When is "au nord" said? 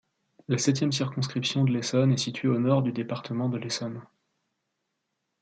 2.47-2.81